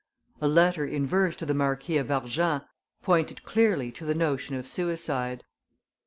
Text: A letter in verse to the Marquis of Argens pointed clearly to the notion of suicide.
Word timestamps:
A 0.41 0.47
letter 0.47 0.83
in 0.83 1.05
verse 1.05 1.35
to 1.35 1.45
the 1.45 1.53
Marquis 1.53 1.97
of 1.97 2.07
Argens 2.07 2.63
pointed 3.03 3.43
clearly 3.43 3.91
to 3.91 4.03
the 4.03 4.15
notion 4.15 4.55
of 4.55 4.67
suicide. 4.67 5.43